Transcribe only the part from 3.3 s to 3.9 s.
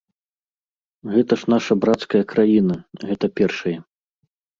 першае.